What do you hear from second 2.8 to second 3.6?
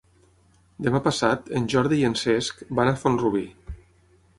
van a Font-rubí.